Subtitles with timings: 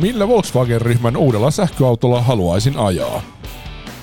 [0.00, 3.22] Millä Volkswagen-ryhmän uudella sähköautolla haluaisin ajaa?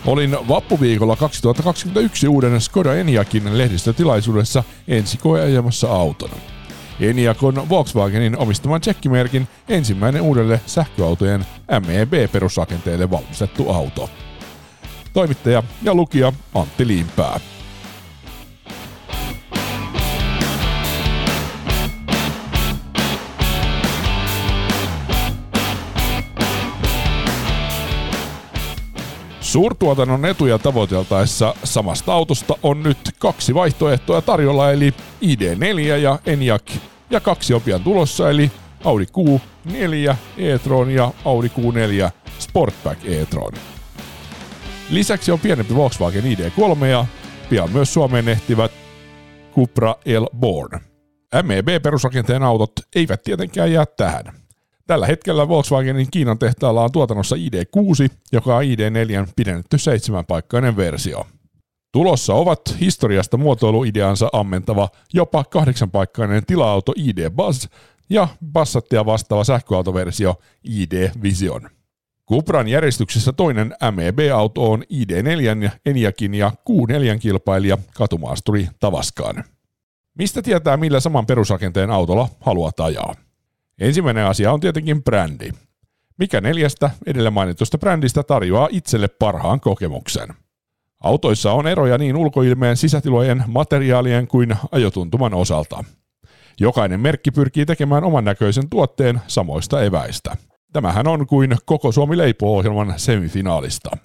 [0.06, 6.30] Olin vappuviikolla 2021 uuden Skoda Eniakin lehdistötilaisuudessa ensikoeajamassa auton.
[7.00, 11.46] Eniak on Volkswagenin omistaman tsekkimerkin ensimmäinen uudelle sähköautojen
[11.86, 14.10] MEB-perusrakenteelle valmistettu auto.
[15.14, 17.40] Toimittaja ja lukija Antti Liimpää.
[29.56, 36.72] Suurtuotannon etuja tavoiteltaessa samasta autosta on nyt kaksi vaihtoehtoa tarjolla, eli ID4 ja Enyaq,
[37.10, 38.52] ja kaksi on pian tulossa, eli
[38.84, 43.54] Audi Q4 e-tron ja Audi Q4 Sportback e-tron.
[44.90, 47.06] Lisäksi on pienempi Volkswagen ID3 ja
[47.50, 48.72] pian myös Suomeen ehtivät
[49.54, 50.80] Cupra L Born.
[51.44, 54.45] MEB-perusrakenteen autot eivät tietenkään jää tähän.
[54.88, 61.28] Tällä hetkellä Volkswagenin Kiinan tehtaalla on tuotannossa ID6, joka on ID4 pidennetty seitsemänpaikkainen versio.
[61.94, 67.68] Tulossa ovat historiasta muotoiluideansa ammentava jopa kahdeksanpaikkainen tila-auto ID Buzz
[68.10, 71.70] ja Passattia vastaava sähköautoversio ID Vision.
[72.30, 79.44] Cupran järjestyksessä toinen MEB-auto on ID4 ja Eniakin ja Q4 kilpailija katumaasturi Tavaskaan.
[80.18, 83.25] Mistä tietää, millä saman perusrakenteen autolla haluat ajaa?
[83.80, 85.50] Ensimmäinen asia on tietenkin brändi.
[86.18, 90.28] Mikä neljästä edellä mainitusta brändistä tarjoaa itselle parhaan kokemuksen?
[91.04, 95.84] Autoissa on eroja niin ulkoilmeen, sisätilojen, materiaalien kuin ajotuntuman osalta.
[96.60, 100.38] Jokainen merkki pyrkii tekemään oman näköisen tuotteen samoista eväistä.
[100.74, 103.98] Tämähän on kuin koko Suomi leipoo ohjelman semifinaalista.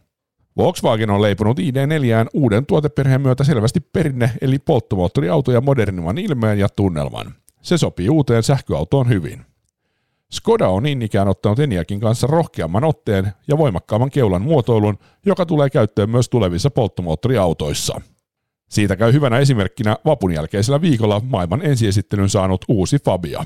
[0.56, 7.34] Volkswagen on leiponut ID4 uuden tuoteperheen myötä selvästi perinne eli polttomoottoriautoja modernimman ilmeen ja tunnelman.
[7.62, 9.49] Se sopii uuteen sähköautoon hyvin.
[10.33, 15.70] Skoda on niin ikään ottanut Eniakin kanssa rohkeamman otteen ja voimakkaamman keulan muotoilun, joka tulee
[15.70, 18.01] käyttöön myös tulevissa polttomoottoriautoissa.
[18.70, 23.45] Siitä käy hyvänä esimerkkinä vapun jälkeisellä viikolla maailman ensiesittelyn saanut uusi Fabia.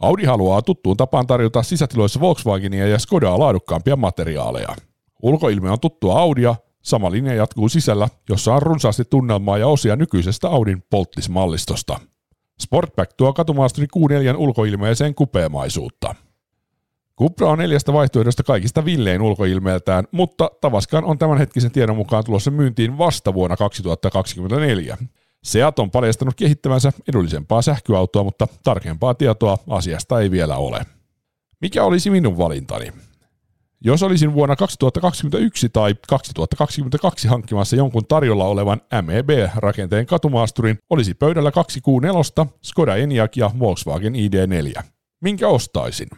[0.00, 4.76] Audi haluaa tuttuun tapaan tarjota sisätiloissa Volkswagenia ja Skodaa laadukkaampia materiaaleja.
[5.22, 10.48] Ulkoilme on tuttua Audia, sama linja jatkuu sisällä, jossa on runsaasti tunnelmaa ja osia nykyisestä
[10.48, 12.00] Audin polttismallistosta.
[12.60, 16.14] Sportback tuo katumaasturi Q4 ulkoilmeeseen kupeamaisuutta.
[17.18, 22.98] Cupra on neljästä vaihtoehdosta kaikista villein ulkoilmeeltään, mutta Tavaskan on tämänhetkisen tiedon mukaan tulossa myyntiin
[22.98, 24.96] vasta vuonna 2024.
[25.44, 30.86] Seat on paljastanut kehittävänsä edullisempaa sähköautoa, mutta tarkempaa tietoa asiasta ei vielä ole.
[31.60, 32.92] Mikä olisi minun valintani?
[33.84, 41.80] Jos olisin vuonna 2021 tai 2022 hankkimassa jonkun tarjolla olevan MEB-rakenteen katumaasturin, olisi pöydällä 2
[41.80, 44.82] Q4, Skoda Enyaq ja Volkswagen ID4.
[45.20, 46.08] Minkä ostaisin?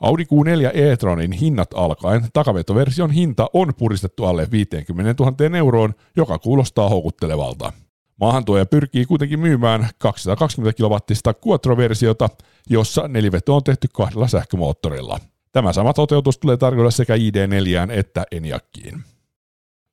[0.00, 6.88] Audi Q4 e-tronin hinnat alkaen takavetoversion hinta on puristettu alle 50 000 euroon, joka kuulostaa
[6.88, 7.72] houkuttelevalta.
[8.20, 12.28] Maahantuoja pyrkii kuitenkin myymään 220 kilowattista Quattro-versiota,
[12.70, 15.18] jossa neliveto on tehty kahdella sähkömoottorilla.
[15.58, 19.02] Tämä sama toteutus tulee tarkoittaa sekä ID4 että Eniakkiin.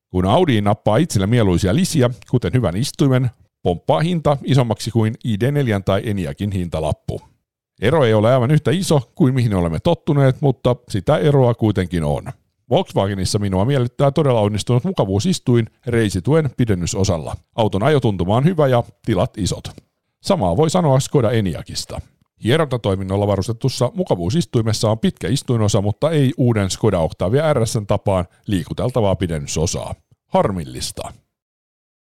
[0.09, 3.29] Kun Audi nappaa itsellä mieluisia lisiä, kuten hyvän istuimen,
[3.63, 7.21] pomppaa hinta isommaksi kuin ID4 tai Eniakin hintalappu.
[7.81, 12.23] Ero ei ole aivan yhtä iso kuin mihin olemme tottuneet, mutta sitä eroa kuitenkin on.
[12.69, 17.35] Volkswagenissa minua miellyttää todella onnistunut mukavuusistuin reisituen pidennysosalla.
[17.55, 19.67] Auton ajotuntuma on hyvä ja tilat isot.
[20.23, 22.01] Samaa voi sanoa Skoda Eniakista.
[22.43, 29.95] Hierontatoiminnolla varustetussa mukavuusistuimessa on pitkä istuinosa, mutta ei uuden Skoda Octavia RSn tapaan liikuteltavaa pidennysosaa.
[30.27, 31.13] Harmillista.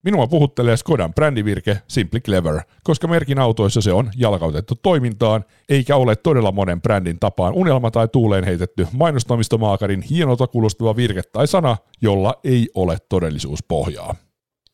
[0.04, 6.16] Minua puhuttelee Skodan brändivirke Simply Clever, koska merkin autoissa se on jalkautettu toimintaan, eikä ole
[6.16, 12.34] todella monen brändin tapaan unelma tai tuuleen heitetty mainostoimistomaakarin hienolta kuulostava virke tai sana, jolla
[12.44, 14.16] ei ole todellisuuspohjaa.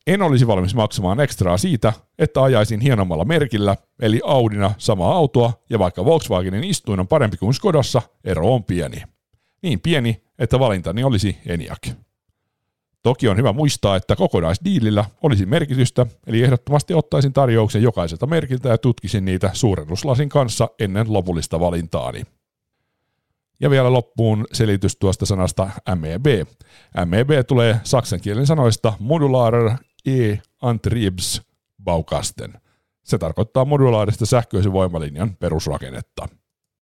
[0.08, 5.78] En olisi valmis maksamaan ekstraa siitä, että ajaisin hienommalla merkillä, eli Audina samaa autoa, ja
[5.78, 9.02] vaikka Volkswagenin istuin on parempi kuin Skodassa, ero on pieni.
[9.62, 11.88] Niin pieni, että valintani olisi Eniak.
[13.02, 18.78] Toki on hyvä muistaa, että kokonaisdiilillä olisi merkitystä, eli ehdottomasti ottaisin tarjouksen jokaiselta merkiltä ja
[18.78, 22.22] tutkisin niitä suurennuslasin kanssa ennen lopullista valintaani.
[23.60, 26.26] Ja vielä loppuun selitys tuosta sanasta MEB.
[27.04, 29.70] MEB tulee saksan kielen sanoista modularer
[30.06, 31.42] e antriebs
[31.84, 32.60] baukasten.
[33.04, 36.28] Se tarkoittaa modulaarista sähköisen voimalinjan perusrakennetta.